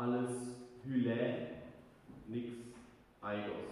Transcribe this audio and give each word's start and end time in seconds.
Alles 0.00 0.30
Hylä, 0.82 1.48
nix 2.26 2.48
Eidos. 3.20 3.68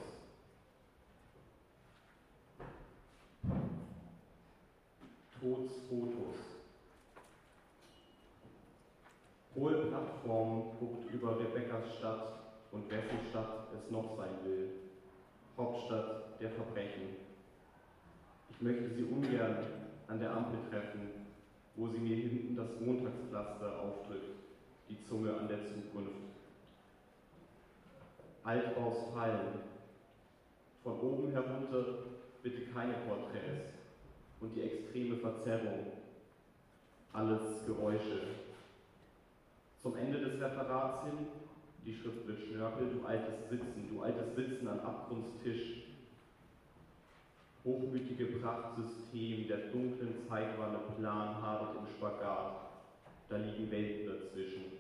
Todsfotos. 5.41 6.36
Hohe 9.57 9.86
Plattform 9.86 10.79
guckt 10.79 11.11
über 11.11 11.41
Rebekkas 11.41 11.96
Stadt 11.96 12.40
und 12.72 12.90
wessen 12.90 13.21
Stadt 13.31 13.68
es 13.72 13.90
noch 13.90 14.14
sein 14.18 14.45
will. 14.45 14.68
Hauptstadt 15.57 16.39
der 16.43 16.50
Verbrechen. 16.50 17.17
Ich 18.50 18.61
möchte 18.61 18.95
sie 18.95 19.04
ungern 19.04 19.64
an 20.07 20.21
der 20.21 20.36
Ampel 20.36 20.58
treffen, 20.68 21.08
wo 21.75 21.89
sie 21.89 21.99
mir 21.99 22.17
hinten 22.17 22.54
das 22.54 22.68
Montagspflaster 22.81 23.81
aufdrückt, 23.81 24.38
die 24.89 25.03
Zunge 25.05 25.35
an 25.35 25.49
der 25.49 25.65
Zukunft. 25.65 26.29
Altbaus 28.43 29.13
fallen. 29.13 29.61
Von 30.83 31.01
oben 31.01 31.33
herunter 31.33 31.85
bitte 32.42 32.62
keine 32.73 32.95
Porträts 33.06 33.75
und 34.41 34.55
die 34.55 34.62
extreme 34.62 35.17
Verzerrung. 35.17 35.92
Alles 37.12 37.67
Geräusche. 37.67 38.20
Zum 39.83 39.97
Ende 39.97 40.19
des 40.20 40.41
Referats 40.41 41.05
hin, 41.05 41.27
die 41.84 41.95
Schrift 41.95 42.27
wird 42.27 42.41
Schnörkel, 42.41 42.89
du 42.91 43.06
altes 43.06 43.48
Sitzen, 43.50 43.89
du 43.91 44.03
altes 44.03 44.34
Sitzen 44.34 44.67
an 44.69 44.81
Abgrundstisch. 44.81 45.84
Hochmütige 47.64 48.27
Prachtsystem 48.27 49.47
der 49.47 49.59
dunklen 49.73 50.14
Zeitwanne 50.28 50.78
planhaft 50.97 51.77
im 51.77 51.86
Spagat, 51.97 52.55
da 53.28 53.36
liegen 53.36 53.70
Welten 53.70 54.06
dazwischen. 54.06 54.77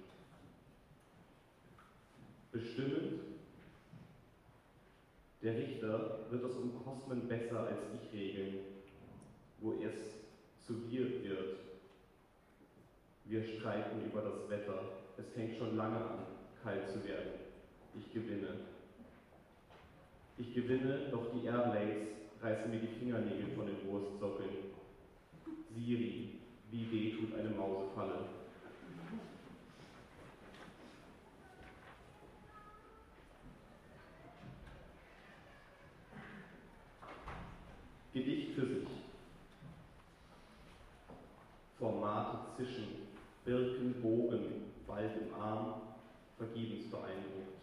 Bestimmend, 2.50 3.20
der 5.42 5.54
Richter 5.54 6.26
wird 6.30 6.42
das 6.42 6.56
um 6.56 6.82
Kosmen 6.82 7.28
besser 7.28 7.66
als 7.66 7.78
ich 7.94 8.12
regeln, 8.12 8.58
wo 9.60 9.72
es 9.82 10.24
zu 10.66 10.74
wir 10.90 11.22
wird. 11.22 11.58
Wir 13.26 13.44
streiten 13.44 14.04
über 14.06 14.22
das 14.22 14.48
Wetter. 14.48 14.80
Es 15.18 15.28
fängt 15.34 15.56
schon 15.56 15.76
lange 15.76 15.96
an, 15.96 16.18
kalt 16.62 16.88
zu 16.88 17.04
werden. 17.04 17.32
Ich 17.98 18.12
gewinne. 18.12 18.60
Ich 20.38 20.54
gewinne, 20.54 21.08
doch 21.10 21.30
die 21.32 21.46
Airblades 21.46 22.08
reißen 22.40 22.70
mir 22.70 22.80
die 22.80 22.98
Fingernägel 22.98 23.48
von 23.54 23.66
den 23.66 23.86
Wurstsockeln. 23.86 24.72
Siri, 25.74 26.38
wie 26.70 26.90
weh 26.90 27.12
tut 27.12 27.34
eine 27.34 27.50
Mausefalle. 27.50 28.37
Gedicht 38.18 38.54
für 38.54 38.66
sich. 38.66 38.88
Formate 41.78 42.38
zischen, 42.56 43.06
Birken, 43.44 44.02
Bogen, 44.02 44.72
Wald 44.88 45.12
im 45.22 45.32
Arm, 45.40 45.82
vergebens 46.36 46.90
beeindruckt. 46.90 47.54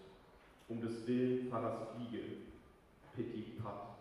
Um 0.70 0.80
des 0.80 1.06
Willen 1.06 1.50
Pfarrers 1.50 1.90
Fliege, 1.90 2.24
Petit 3.14 3.62
Pat. 3.62 3.98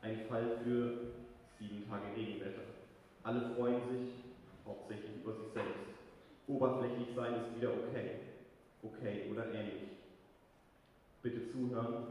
Ein 0.00 0.26
Fall 0.26 0.58
für 0.64 1.12
sieben 1.60 1.88
Tage 1.88 2.16
Regenwetter. 2.16 2.62
Alle 3.22 3.54
freuen 3.54 3.82
sich, 3.88 4.14
hauptsächlich 4.66 5.14
über 5.22 5.32
sich 5.34 5.52
selbst. 5.54 5.78
Oberflächlich 6.48 7.14
sein 7.14 7.34
ist 7.34 7.56
wieder 7.56 7.70
okay. 7.70 8.16
Okay 8.82 9.30
oder 9.30 9.54
ähnlich. 9.54 9.90
Bitte 11.22 11.52
zuhören. 11.52 12.08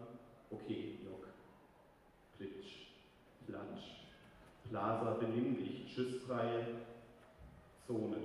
Okay, 0.50 1.00
Jock. 1.04 1.31
Platsch. 3.52 4.08
Plaza, 4.70 5.18
benimm 5.20 5.58
dich. 5.58 5.94
Tschüssfreie 5.94 6.66
Zone. 7.86 8.18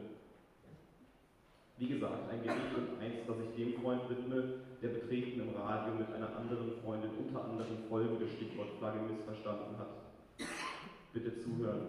Wie 1.78 1.88
gesagt, 1.88 2.30
ein 2.30 2.42
Gedicht 2.42 2.74
und 2.76 3.00
eins, 3.00 3.26
das 3.26 3.36
ich 3.40 3.56
dem 3.56 3.82
Freund 3.82 4.08
widme, 4.08 4.60
der 4.80 4.88
betreten 4.88 5.40
im 5.40 5.54
Radio 5.56 5.94
mit 5.94 6.12
einer 6.12 6.36
anderen 6.36 6.80
Freundin 6.80 7.10
unter 7.18 7.44
anderem 7.44 7.84
folgende 7.88 8.28
Stichwortfrage 8.28 9.00
missverstanden 9.00 9.76
hat. 9.78 9.88
Bitte 11.12 11.38
zuhören. 11.42 11.86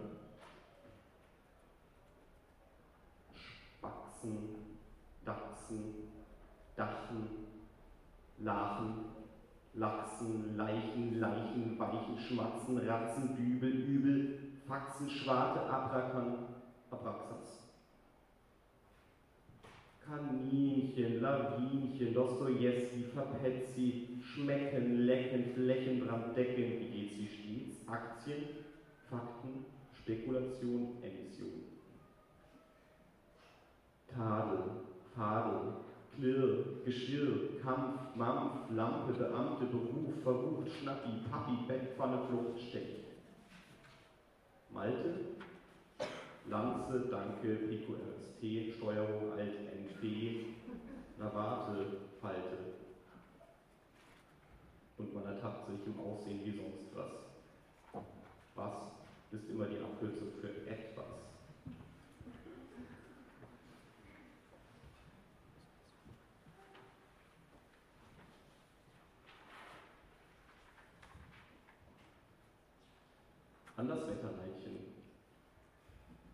Spaxen, 3.78 4.56
Dachsen, 5.24 5.94
Dachen, 6.76 7.28
Lachen, 8.40 9.17
Lachsen, 9.78 10.58
Leichen, 10.58 11.20
Leichen, 11.20 11.78
Weichen, 11.78 12.18
Schmatzen, 12.18 12.80
Ratzen, 12.80 13.36
Dübel, 13.36 13.70
Übel, 13.70 14.36
Faxen, 14.66 15.10
Schwarte, 15.10 15.70
Abrakan, 15.70 16.36
Abraxas. 16.90 17.64
Kaninchen, 20.04 21.22
Lawinchen, 21.22 22.14
Dostojewski, 22.16 23.04
Verpetzi, 23.14 24.18
Schmecken, 24.20 25.06
Lecken, 25.06 25.54
Flächenbrand, 25.54 26.36
Decken, 26.36 26.80
wie 26.80 26.88
geht 26.88 27.14
sie 27.16 27.28
stets? 27.28 27.88
Aktien, 27.88 28.48
Fakten, 29.10 29.64
Spekulation, 29.94 30.88
Emission. 31.04 31.62
Tadel, 34.08 34.72
Fadel, 35.14 35.76
Klirr, 36.18 36.82
Geschirr, 36.84 37.62
Kampf, 37.62 38.16
Mampf, 38.16 38.72
Lampe, 38.72 39.14
Beamte, 39.14 39.66
Beruf, 39.66 40.14
Verrucht, 40.24 40.68
Schnappi, 40.72 41.10
Papi, 41.30 41.58
Bettpfanne, 41.68 42.20
Flucht, 42.28 42.60
Stech. 42.60 43.04
Malte, 44.72 45.14
Lanze, 46.50 47.08
Danke, 47.12 47.56
Pico 47.68 47.94
RST, 47.94 48.76
Steuerung 48.78 49.32
Alt 49.34 49.58
NP, 49.76 50.56
Navate, 51.20 51.86
Falte. 52.20 52.58
Und 54.98 55.14
man 55.14 55.26
ertappt 55.26 55.68
sich 55.68 55.86
im 55.86 56.00
Aussehen 56.00 56.44
wie 56.44 56.58
sonst 56.58 56.96
was. 56.96 58.04
Was 58.56 58.74
ist 59.32 59.50
immer 59.50 59.66
die 59.66 59.78
Abkürzung 59.78 60.30
für 60.42 60.50
etwas. 60.68 61.27
An 73.78 73.88
das 73.88 74.08
Wetterleitchen. 74.08 74.76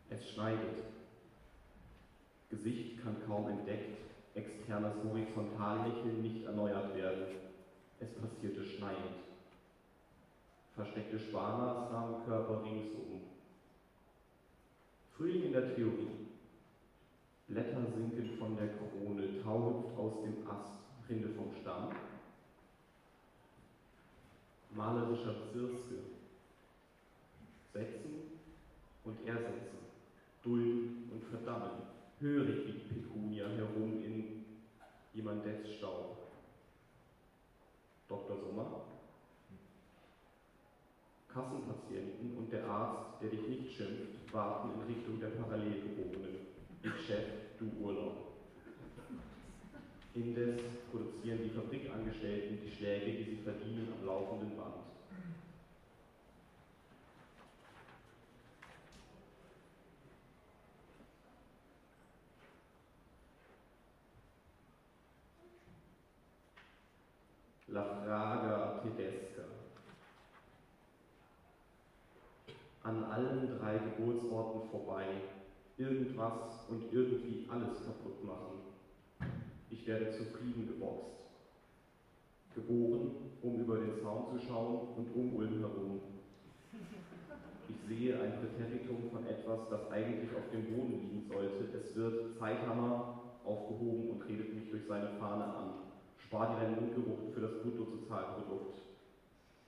Es 0.10 0.30
schneidet. 0.30 0.82
Gesicht 2.50 3.04
kann 3.04 3.18
kaum 3.28 3.50
entdeckt, 3.50 3.98
externes 4.34 4.94
Horizontallächeln 5.04 6.22
nicht 6.22 6.46
erneuert 6.46 6.96
werden. 6.96 7.26
Es 8.00 8.14
passierte 8.14 8.64
schneidend. 8.64 9.18
Versteckte 10.74 11.20
Sparmaßnahmen 11.20 12.26
Körper 12.26 12.64
ringsum. 12.64 13.24
Frühling 15.18 15.44
in 15.44 15.52
der 15.52 15.76
Theorie. 15.76 16.30
Blätter 17.50 17.86
sinken 17.94 18.38
von 18.40 18.56
der 18.56 18.70
Krone, 18.70 19.44
Tau 19.44 19.84
hüpft 19.84 19.98
aus 20.00 20.24
dem 20.24 20.48
Ast, 20.50 20.80
Rinde 21.10 21.28
vom 21.36 21.54
Stamm. 21.62 21.90
Malerischer 24.74 25.36
Zirske. 25.52 26.13
Setzen 27.74 28.40
und 29.04 29.28
ersetzen, 29.28 29.80
dulden 30.44 31.10
und 31.12 31.24
verdammen. 31.26 31.82
Hörig 32.20 32.68
liegt 32.68 32.90
Petunia 32.90 33.48
herum 33.48 34.04
in 34.04 34.46
jemandes 35.14 35.76
Staub. 35.78 36.18
Dr. 38.08 38.38
Sommer? 38.38 38.86
Kassenpatienten 41.34 42.38
und 42.38 42.54
der 42.54 42.64
Arzt, 42.66 43.20
der 43.22 43.32
dich 43.32 43.48
nicht 43.48 43.76
schimpft, 43.76 44.32
warten 44.32 44.70
in 44.80 44.96
Richtung 44.96 45.20
der 45.20 45.30
Parallelgeborenen. 45.30 46.46
Ich 46.84 47.08
Chef, 47.08 47.26
du 47.58 47.72
Urlaub. 47.84 48.34
Indes 50.14 50.62
produzieren 50.92 51.40
die 51.44 51.50
Fabrikangestellten 51.50 52.60
die 52.64 52.72
Schläge, 52.72 53.18
die 53.18 53.32
sie 53.32 53.42
verdienen, 53.42 53.88
am 53.98 54.06
laufenden 54.06 54.56
Band. 54.56 54.93
An 72.84 73.02
allen 73.06 73.48
drei 73.60 73.78
Geburtsorten 73.78 74.70
vorbei, 74.70 75.06
irgendwas 75.78 76.68
und 76.70 76.92
irgendwie 76.92 77.48
alles 77.50 77.86
kaputt 77.86 78.26
machen. 78.26 78.60
Ich 79.70 79.88
werde 79.88 80.12
zufrieden 80.12 80.68
geboxt. 80.68 81.16
Geboren, 82.54 83.12
um 83.42 83.62
über 83.62 83.78
den 83.78 83.96
Zaun 84.02 84.38
zu 84.38 84.46
schauen 84.46 84.90
und 84.98 85.16
um 85.16 85.36
Ulm 85.36 85.60
herum. 85.60 86.02
Ich 87.70 87.88
sehe 87.88 88.20
ein 88.20 88.34
Präteritum 88.40 89.10
von 89.12 89.26
etwas, 89.28 89.70
das 89.70 89.90
eigentlich 89.90 90.30
auf 90.36 90.52
dem 90.52 90.66
Boden 90.66 91.00
liegen 91.02 91.26
sollte. 91.32 91.78
Es 91.78 91.96
wird 91.96 92.38
Zeithammer 92.38 93.38
aufgehoben 93.46 94.10
und 94.10 94.28
redet 94.28 94.54
mich 94.54 94.70
durch 94.70 94.86
seine 94.88 95.10
Fahne 95.20 95.46
an. 95.46 95.74
Spar 96.18 96.54
dir 96.54 96.66
deinen 96.66 96.76
Mundgeruch 96.76 97.34
für 97.34 97.42
das 97.42 97.62
Bruttosozialprodukt. 97.62 98.82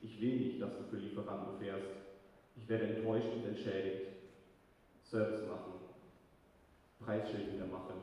Ich 0.01 0.19
will 0.19 0.35
nicht, 0.35 0.61
dass 0.61 0.77
du 0.77 0.83
für 0.83 0.97
Lieferanten 0.97 1.57
fährst. 1.59 2.04
Ich 2.55 2.69
werde 2.69 2.95
enttäuscht 2.95 3.27
und 3.27 3.45
entschädigt. 3.45 4.07
Service 5.03 5.47
machen. 5.47 5.73
Preisschild 7.03 7.49
in 7.51 7.57
der 7.57 7.67
Mache. 7.67 7.93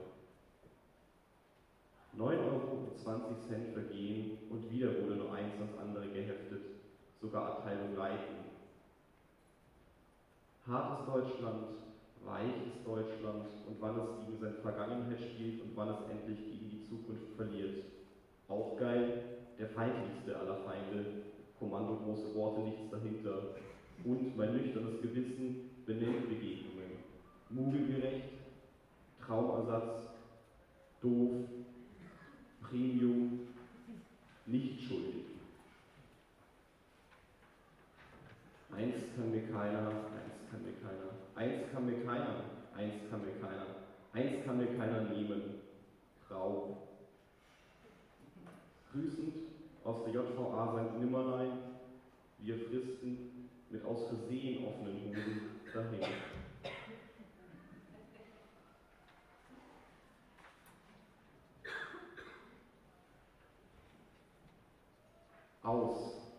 9,20 2.18 2.26
Euro 2.26 3.72
vergehen 3.72 4.38
und 4.50 4.70
wieder 4.70 5.00
wurde 5.00 5.16
nur 5.16 5.34
eins 5.34 5.54
ans 5.54 5.78
andere 5.78 6.08
geheftet, 6.08 6.60
sogar 7.20 7.46
Abteilung 7.46 7.96
Leiten. 7.96 8.52
Hartes 10.66 11.06
Deutschland, 11.06 11.64
weiches 12.24 12.84
Deutschland 12.84 13.46
und 13.66 13.80
wann 13.80 13.98
es 13.98 14.26
gegen 14.26 14.38
seine 14.38 14.60
Vergangenheit 14.60 15.20
spielt 15.20 15.62
und 15.62 15.74
wann 15.74 15.88
es 15.88 16.10
endlich 16.10 16.50
gegen 16.50 16.70
die 16.70 16.82
Zukunft 16.88 17.34
verliert. 17.34 17.82
Auch 18.48 18.76
geil, 18.78 19.22
der 19.58 19.68
feindlichste 19.68 20.38
aller 20.38 20.58
Feinde, 20.64 21.22
Kommando 21.58 21.96
große 22.04 22.34
Worte, 22.34 22.60
nichts 22.60 22.90
dahinter. 22.90 23.54
Und 24.04 24.36
mein 24.36 24.52
nüchternes 24.56 25.00
Gewissen 25.00 25.70
benennt 25.86 26.28
Begegnungen. 26.28 26.72
Mugelgerecht, 27.50 28.30
Traumersatz, 29.24 30.08
doof, 31.00 31.44
Premium, 32.62 33.40
nicht 34.46 34.82
schuldig. 34.82 35.26
Eins 38.74 38.94
kann 39.14 39.30
mir 39.30 39.42
keiner, 39.42 39.88
eins 39.88 40.50
kann 40.50 40.62
mir 40.62 40.72
keiner, 40.80 41.10
eins 41.34 41.70
kann 41.72 41.86
mir 41.86 42.04
keiner, 42.04 42.44
eins 42.74 43.10
kann 43.10 43.20
mir 43.20 43.32
keiner, 43.40 43.66
eins 44.14 44.44
kann 44.44 44.58
mir 44.58 44.78
keiner 44.78 45.02
nehmen. 45.10 45.42
Grau. 46.26 46.88
Grüßend 48.92 49.34
aus 49.84 50.04
der 50.04 50.14
JVA 50.14 50.88
St. 50.88 51.00
Nimmerlein, 51.00 51.58
wir 52.38 52.58
Fristen 52.58 53.41
mit 53.72 53.84
aus 53.86 54.06
Versehen 54.08 54.66
offenen 54.66 55.08
Hosen 55.08 55.60
dahin. 55.72 56.14
aus 65.62 66.32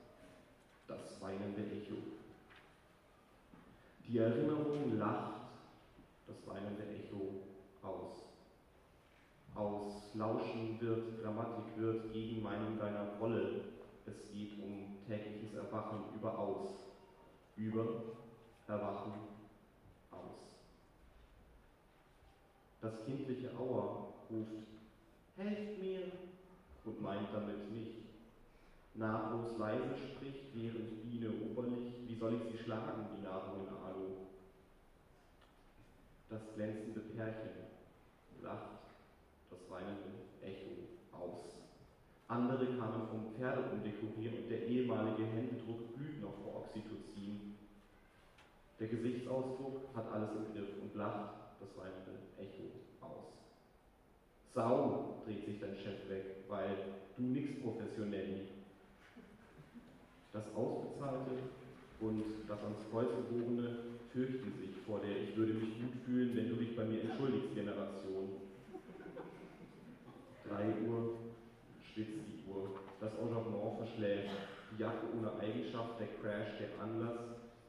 das 0.86 1.20
weinende 1.22 1.62
Echo. 1.62 1.96
Die 4.06 4.18
Erinnerung 4.18 4.98
lacht 5.00 5.48
das 6.28 6.46
weinende 6.46 6.84
Echo 6.84 7.42
aus. 7.82 8.28
Aus 9.56 10.14
Lauschen 10.14 10.80
wird, 10.82 11.22
Grammatik 11.22 11.78
wird 11.78 12.12
gegen 12.12 12.44
meinen 12.44 12.78
deiner 12.78 13.18
Rolle. 13.18 13.62
Es 14.06 14.30
geht 14.34 14.62
um 14.62 14.98
tägliches 15.08 15.54
Erwachen 15.56 16.04
überaus. 16.16 16.93
Über, 17.56 17.86
Erwachen, 18.68 19.14
aus. 20.12 20.20
Das 22.82 23.06
kindliche 23.06 23.56
Auer 23.58 24.08
ruft, 24.30 24.50
helft 25.38 25.78
mir, 25.78 26.12
und 26.86 27.02
meint 27.02 27.34
damit 27.34 27.72
nicht, 27.72 28.04
nahtlos 28.96 29.58
leise 29.58 29.98
spricht, 29.98 30.54
während 30.54 31.02
Biene 31.04 31.32
oberlich, 31.32 31.94
wie 32.08 32.16
soll 32.16 32.34
ich 32.34 32.52
sie 32.52 32.64
schlagen, 32.64 33.08
die 33.18 33.24
Nahrung 33.24 33.68
in 33.68 33.74
Alu? 33.86 34.18
Das 36.30 36.42
glänzende 36.56 37.02
Pärchen 37.02 37.52
lacht 38.42 38.82
das 39.50 39.70
weinende 39.70 40.12
Echo 40.42 40.72
aus. 41.12 41.54
Andere 42.28 42.66
kamen 42.78 43.08
vom 43.10 43.36
Pferde 43.36 43.62
umdekoriert 43.70 44.34
und 44.34 44.50
der 44.50 44.66
ehemalige 44.66 45.26
Händedruck 45.26 45.96
blüht 45.96 46.22
noch 46.22 46.34
vor 46.42 46.66
Oxytocin. 46.66 47.54
Der 48.80 48.88
Gesichtsausdruck 48.88 49.82
hat 49.96 50.12
alles 50.12 50.30
im 50.32 50.54
Griff 50.54 50.70
und 50.82 50.96
lacht 50.96 51.36
das 51.60 51.70
weinende 51.78 52.20
Echo 52.38 52.70
aus. 53.02 53.32
Sau, 54.54 55.22
dreht 55.26 55.46
sich 55.46 55.60
dein 55.60 55.78
Chef 55.78 56.10
weg, 56.10 56.44
weil 56.48 56.76
du 57.16 57.24
nix 57.24 57.62
professionell 57.62 58.48
das 60.34 60.44
Ausbezahlte 60.56 61.32
und 62.02 62.24
das 62.48 62.60
ans 62.64 62.80
Kreuz 62.92 63.08
geborene 63.10 63.78
fürchten 64.12 64.52
sich 64.60 64.76
vor 64.86 65.00
der 65.00 65.22
Ich 65.24 65.38
würde 65.38 65.54
mich 65.54 65.80
gut 65.80 65.94
fühlen, 66.06 66.36
wenn 66.36 66.50
du 66.50 66.56
dich 66.56 66.76
bei 66.76 66.86
mir 66.86 67.02
entschuldigst 67.02 67.54
Generation. 67.54 68.42
Drei 70.50 70.66
Uhr 70.86 71.18
schwitzt 71.82 72.20
die 72.28 72.50
Uhr, 72.50 72.80
das 73.00 73.14
Engagement 73.14 73.78
verschläft, 73.78 74.30
die 74.72 74.82
Jacke 74.82 75.06
ohne 75.18 75.32
Eigenschaft, 75.40 76.00
der 76.00 76.08
Crash, 76.22 76.58
der 76.60 76.82
Anlass, 76.82 77.20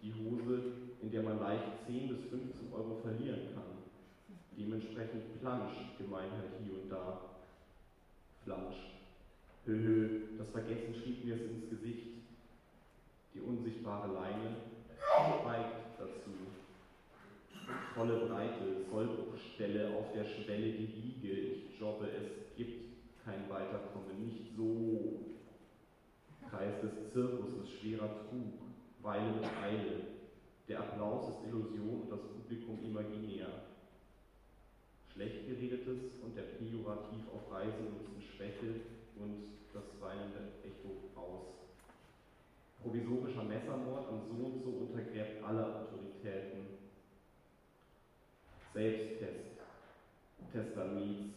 die 0.02 0.12
Hose, 0.12 0.62
in 1.04 1.10
der 1.10 1.22
man 1.22 1.38
leicht 1.38 1.86
10 1.86 2.08
bis 2.08 2.30
15 2.30 2.72
Euro 2.72 2.96
verlieren 3.02 3.52
kann. 3.54 3.84
Dementsprechend 4.56 5.40
Plansch, 5.40 5.98
Gemeinheit 5.98 6.56
hier 6.62 6.82
und 6.82 6.90
da. 6.90 7.20
Flansch. 8.44 8.76
Höhö, 9.66 10.38
das 10.38 10.48
Vergessen 10.48 10.94
schrieb 10.94 11.24
mir 11.24 11.34
es 11.34 11.42
ins 11.42 11.68
Gesicht 11.68 12.14
die 13.34 13.40
unsichtbare 13.40 14.14
Leine 14.14 14.56
schweigt 15.42 15.98
dazu. 15.98 16.30
Volle 17.94 18.26
Breite, 18.26 18.84
Sollbruchstelle 18.90 19.96
auf 19.96 20.12
der 20.12 20.24
Schwelle 20.24 20.72
die 20.72 20.88
Wiege. 20.94 21.32
Ich 21.32 21.80
jobbe, 21.80 22.06
es 22.06 22.56
gibt 22.56 22.94
kein 23.24 23.48
Weiterkommen, 23.48 24.24
nicht 24.24 24.56
so. 24.56 25.20
Kreis 26.48 26.80
des 26.82 27.12
Zirkus 27.12 27.50
ist 27.64 27.80
schwerer 27.80 28.08
Trug, 28.28 28.60
Weile 29.02 29.32
mit 29.32 29.44
Eile. 29.62 30.13
Der 30.68 30.80
Applaus 30.80 31.28
ist 31.28 31.48
Illusion 31.48 32.02
und 32.02 32.10
das 32.10 32.20
Publikum 32.20 32.82
imaginär. 32.82 33.48
Schlecht 35.12 35.46
geredetes 35.46 36.20
und 36.22 36.36
der 36.36 36.42
Pejorativ 36.42 37.28
auf 37.32 37.52
Reisen 37.52 37.92
nutzen 37.92 38.20
Schwäche 38.20 38.80
und 39.16 39.54
das 39.72 39.84
weinende 40.00 40.54
Echo 40.64 41.20
aus 41.20 41.54
provisorischer 42.84 43.44
Messermord 43.44 44.10
und 44.10 44.28
so 44.28 44.44
und 44.44 44.62
so 44.62 44.70
untergräbt 44.70 45.42
alle 45.42 45.64
Autoritäten. 45.64 46.66
Selbsttest, 48.74 49.60
Testament, 50.52 51.32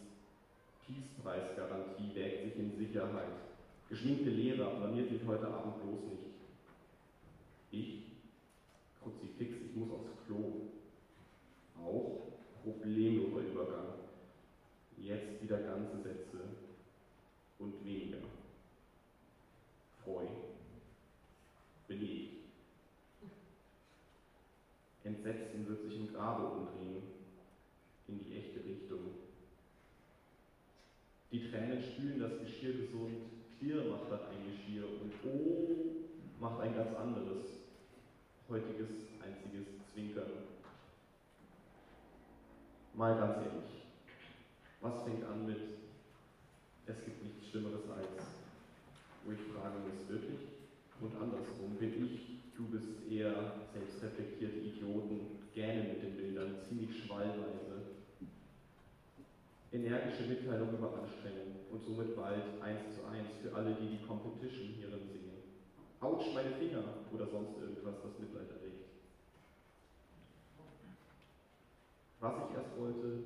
Peacepreisgarantie 0.86 2.14
wägt 2.14 2.44
sich 2.44 2.56
in 2.58 2.76
Sicherheit. 2.76 3.32
Geschminkte 3.88 4.28
Lehrer 4.28 4.76
blamiert 4.76 5.10
mich 5.10 5.22
heute 5.26 5.48
Abend 5.48 5.82
bloß 5.82 6.00
nicht. 6.10 6.28
Ich 7.70 8.07
muss 9.78 9.90
aufs 9.90 10.26
Klo. 10.26 10.68
Auch 11.82 12.28
problemloser 12.62 13.40
Übergang. 13.40 13.94
Jetzt 14.96 15.42
wieder 15.42 15.58
ganze 15.58 15.96
Sätze 16.02 16.38
und 17.58 17.84
weniger. 17.84 18.18
Freu 20.04 20.26
belegt. 21.86 22.38
Entsetzen 25.04 25.66
wird 25.66 25.82
sich 25.82 25.96
im 25.96 26.12
Grabe 26.12 26.44
umdrehen, 26.44 27.02
in 28.08 28.18
die 28.18 28.36
echte 28.36 28.62
Richtung. 28.64 29.00
Die 31.30 31.50
Tränen 31.50 31.80
spülen 31.80 32.20
das 32.20 32.38
Geschirr 32.40 32.74
gesund, 32.74 33.16
Tier 33.58 33.84
macht 33.84 34.10
das 34.10 34.20
ein 34.28 34.50
Geschirr 34.50 34.86
und 34.86 35.12
O 35.24 35.68
macht 36.40 36.60
ein 36.60 36.74
ganz 36.74 36.94
anderes, 36.94 37.57
heutiges, 38.48 38.88
einziges 39.20 39.66
Zwinkern. 39.92 40.48
Mal 42.94 43.14
ganz 43.18 43.36
ehrlich, 43.36 43.84
was 44.80 45.02
fängt 45.02 45.24
an 45.24 45.46
mit, 45.46 45.60
es 46.86 47.04
gibt 47.04 47.22
nichts 47.22 47.50
Schlimmeres 47.50 47.84
als, 47.90 48.08
wo 49.24 49.32
ich 49.32 49.52
fragen 49.52 49.84
muss, 49.84 50.08
wirklich? 50.08 50.40
Und 51.00 51.14
andersrum 51.20 51.76
bin 51.78 52.06
ich, 52.06 52.40
du 52.56 52.64
bist 52.72 53.06
eher 53.08 53.68
selbstreflektierte 53.72 54.58
Idioten, 54.58 55.44
gähnen 55.54 55.88
mit 55.88 56.02
den 56.02 56.16
Bildern, 56.16 56.56
ziemlich 56.66 57.04
schwallweise. 57.04 58.00
Energische 59.70 60.22
Mitteilung 60.22 60.72
über 60.72 60.96
Anstrengung 60.96 61.68
und 61.70 61.84
somit 61.84 62.16
bald 62.16 62.62
eins 62.62 62.96
zu 62.96 63.04
eins 63.04 63.28
für 63.42 63.54
alle, 63.54 63.74
die 63.74 63.98
die 63.98 64.06
Competition 64.06 64.68
hierin 64.68 65.06
sehen. 65.06 65.37
Autsch, 66.00 66.32
meine 66.32 66.54
Finger 66.56 66.84
oder 67.12 67.26
sonst 67.26 67.58
irgendwas, 67.60 67.96
das 68.02 68.18
Mitleid 68.18 68.48
erregt. 68.50 68.84
Was 72.20 72.34
ich 72.48 72.56
erst 72.56 72.78
wollte, 72.78 73.24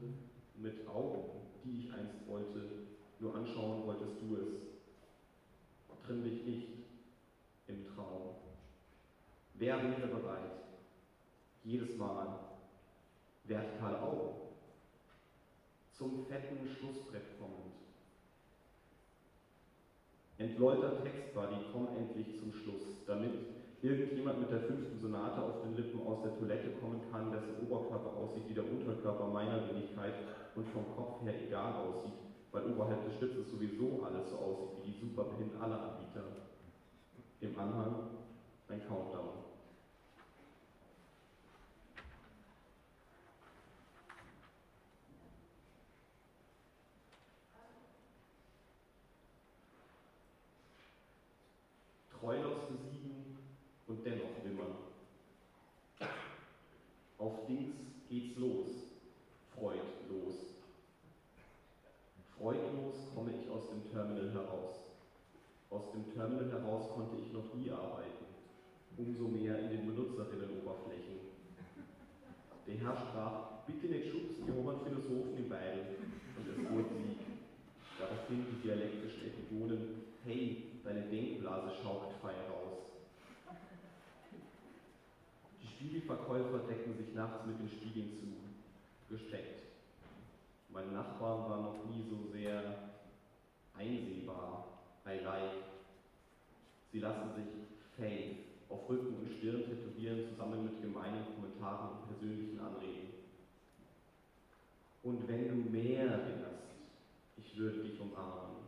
mit 0.57 0.89
Augen, 0.89 1.25
die 1.65 1.87
ich 1.87 1.93
einst 1.93 2.27
wollte, 2.27 2.61
nur 3.19 3.35
anschauen 3.35 3.87
wolltest 3.87 4.21
du 4.21 4.37
es. 4.37 4.73
Trimm 6.07 6.25
dich 6.25 6.45
nicht 6.45 6.69
im 7.69 7.87
Traum. 7.95 8.35
Wer 9.55 9.81
wäre 9.83 10.09
bereit, 10.09 10.51
jedes 11.63 11.97
Mal 11.97 12.41
vertikal 13.45 14.01
Augen 14.01 14.35
zum 15.93 16.27
fetten 16.27 16.67
Schlussbrett 16.67 17.39
kommend? 17.39 17.92
Entläuter 20.43 21.01
Textbuddy, 21.05 21.71
komm 21.73 21.87
endlich 21.97 22.41
zum 22.41 22.53
Schluss, 22.53 23.07
damit 23.07 23.31
irgendjemand 23.81 24.41
mit 24.41 24.51
der 24.51 24.67
fünften 24.67 24.99
Sonate 24.99 25.41
auf 25.41 25.63
den 25.63 25.77
Lippen 25.77 26.05
aus 26.05 26.19
der 26.25 26.37
Toilette 26.37 26.71
kommen 26.83 27.01
kann, 27.13 27.31
dessen 27.31 27.63
Oberkörper 27.63 28.11
aussieht 28.19 28.49
wie 28.49 28.55
der 28.55 28.67
Unterkörper 28.67 29.29
meiner 29.29 29.63
Wenigkeit 29.71 30.15
und 30.57 30.67
vom 30.71 30.83
Kopf 30.97 31.23
her 31.23 31.35
egal 31.47 31.75
aussieht, 31.75 32.19
weil 32.51 32.67
oberhalb 32.75 33.05
des 33.05 33.15
Schlitzes 33.19 33.53
sowieso 33.53 34.03
alles 34.03 34.31
so 34.31 34.37
aussieht 34.37 34.83
wie 34.83 34.91
die 34.91 34.99
Superbind 34.99 35.55
aller 35.63 35.79
Anbieter. 35.79 36.27
Im 37.41 37.57
Anhang 37.57 38.11
ein 38.67 38.83
Countdown. 38.89 39.52
Und 53.93 54.07
dennoch 54.07 54.43
wimmern. 54.43 54.75
Auf 57.19 57.47
Dings 57.47 57.77
geht's 58.09 58.39
los, 58.39 58.89
freudlos. 59.55 60.35
Freudlos 62.39 62.97
komme 63.15 63.33
ich 63.37 63.51
aus 63.51 63.69
dem 63.69 63.93
Terminal 63.93 64.33
heraus. 64.33 64.81
Aus 65.71 65.93
dem 65.93 66.11
Terminal 66.15 66.51
heraus 66.51 66.89
konnte 66.95 67.17
ich 67.23 67.33
noch 67.33 67.53
nie 67.55 67.71
arbeiten, 67.71 68.25
umso 68.97 69.29
mehr 69.29 69.59
in 69.59 69.71
den 69.71 69.87
Benutzerinnenoberflächen. 69.87 71.21
Der 72.67 72.77
Herr 72.79 72.97
sprach, 72.97 73.67
bitte 73.67 73.93
nicht 73.93 74.11
schubsen, 74.11 74.47
die 74.47 74.53
hohen 74.53 74.81
Philosophen 74.81 75.37
im 75.37 75.49
Beil. 75.51 75.97
Und 76.39 76.49
es 76.49 76.71
wurde 76.71 76.89
Sieg. 76.89 77.19
Daraufhin 77.99 78.47
die 78.51 78.67
dialektischen 78.67 79.27
Epigonen, 79.27 80.03
hey, 80.25 80.81
deine 80.83 81.03
Denkblase 81.03 81.71
schaukt 81.83 82.15
fein 82.23 82.35
raus. 82.51 82.73
Die 85.82 85.82
Spiegelverkäufer 85.93 86.61
decken 86.67 86.97
sich 86.97 87.13
nachts 87.15 87.45
mit 87.45 87.59
den 87.61 87.69
Spiegeln 87.69 88.13
zu, 88.17 89.15
gesteckt. 89.15 89.77
Meine 90.71 90.91
Nachbarn 90.91 91.51
waren 91.51 91.65
noch 91.65 91.85
nie 91.85 92.03
so 92.09 92.33
sehr 92.33 92.95
einsehbar, 93.77 94.69
I 95.07 95.23
like. 95.23 95.53
Sie 96.93 96.99
lassen 96.99 97.35
sich 97.35 97.45
Faith 97.95 98.39
auf 98.71 98.89
Rücken 98.89 99.17
und 99.17 99.29
Stirn 99.37 99.65
tätowieren, 99.67 100.31
zusammen 100.31 100.65
mit 100.65 100.81
gemeinen 100.81 101.27
Kommentaren 101.35 101.99
und 101.99 102.09
persönlichen 102.09 102.59
Anreden. 102.59 103.13
Und 105.03 105.29
wenn 105.29 105.49
du 105.49 105.71
mehr 105.71 106.09
wärst, 106.09 106.73
ich 107.37 107.59
würde 107.59 107.83
dich 107.83 108.01
umarmen. 108.01 108.63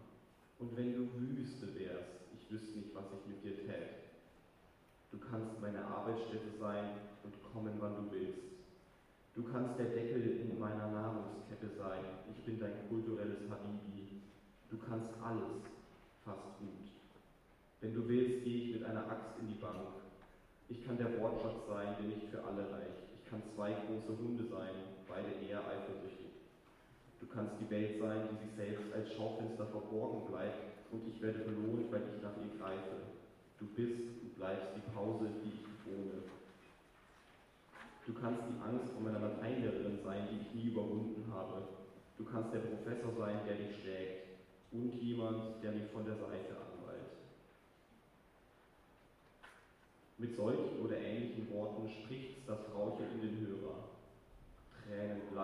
Und 0.59 0.77
wenn 0.77 0.93
du 0.95 1.09
Wüste 1.15 1.75
wärst, 1.75 2.21
ich 2.35 2.53
wüsste 2.53 2.81
nicht, 2.81 2.95
was 2.95 3.07
ich 3.15 3.27
mit 3.27 3.43
dir 3.43 3.65
tät. 3.65 4.04
Du 5.15 5.21
kannst 5.31 5.61
meine 5.63 5.79
Arbeitsstätte 5.87 6.59
sein 6.59 6.99
und 7.23 7.35
kommen, 7.53 7.71
wann 7.79 7.95
du 7.95 8.11
willst. 8.11 8.51
Du 9.37 9.45
kannst 9.45 9.79
der 9.79 9.95
Deckel 9.95 10.43
in 10.43 10.59
meiner 10.59 10.91
Nahrungskette 10.91 11.71
sein. 11.79 12.03
Ich 12.35 12.43
bin 12.43 12.59
dein 12.59 12.89
kulturelles 12.89 13.47
Habibi. 13.49 14.23
Du 14.71 14.77
kannst 14.77 15.15
alles, 15.23 15.63
fast 16.25 16.59
gut. 16.59 16.91
Wenn 17.81 17.95
du 17.95 18.09
willst, 18.09 18.43
gehe 18.43 18.59
ich 18.59 18.75
mit 18.75 18.85
einer 18.85 19.07
Axt 19.09 19.39
in 19.39 19.47
die 19.47 19.61
Bank. 19.63 20.03
Ich 20.69 20.85
kann 20.85 20.99
der 20.99 21.17
Wortschatz 21.21 21.63
sein, 21.69 21.95
der 22.01 22.07
nicht 22.11 22.27
für 22.35 22.43
alle 22.43 22.67
reicht. 22.75 23.07
Ich 23.15 23.31
kann 23.31 23.41
zwei 23.55 23.71
große 23.71 24.19
Hunde 24.19 24.43
sein, 24.51 24.99
beide 25.07 25.31
eher 25.47 25.63
eifersüchtig. 25.63 26.43
Du 27.21 27.27
kannst 27.29 27.55
die 27.61 27.71
Welt 27.71 28.01
sein, 28.01 28.27
die 28.33 28.47
sich 28.49 28.57
selbst 28.57 28.93
als 28.93 29.15
Schaufenster 29.15 29.67
verborgen 29.67 30.27
bleibt 30.27 30.91
und 30.91 31.07
ich 31.07 31.23
werde 31.23 31.39
belohnt, 31.39 31.93
weil 31.93 32.03
ich 32.03 32.21
nach 32.21 32.35
ihr 32.43 32.59
greife. 32.59 33.15
Du 33.65 33.71
bist 33.83 34.21
und 34.21 34.37
bleibst 34.37 34.77
die 34.77 34.91
Pause, 34.93 35.25
die 35.43 35.49
ich 35.49 35.65
wohne. 35.87 36.21
Du 38.05 38.13
kannst 38.13 38.43
die 38.45 38.61
Angst 38.61 38.93
vor 38.93 39.01
meiner 39.01 39.21
Lateinlehrerin 39.21 40.01
sein, 40.05 40.29
die 40.31 40.45
ich 40.45 40.55
nie 40.55 40.71
überwunden 40.73 41.25
habe. 41.33 41.63
Du 42.19 42.25
kannst 42.27 42.53
der 42.53 42.59
Professor 42.59 43.13
sein, 43.17 43.41
der 43.49 43.57
dich 43.57 43.81
schlägt 43.81 44.29
und 44.71 44.93
jemand, 45.01 45.63
der 45.63 45.73
mich 45.73 45.91
von 45.93 46.05
der 46.05 46.17
Seite 46.17 46.61
anweilt. 46.61 47.09
Mit 50.19 50.37
solchen 50.37 50.85
oder 50.85 50.99
ähnlichen 50.99 51.51
Worten 51.51 51.89
spricht 51.89 52.47
das 52.47 52.61
Frauchen 52.71 53.07
in 53.15 53.21
den 53.23 53.47
Hörer. 53.47 53.89
Tränenbleich 54.85 55.33
wählt 55.33 55.44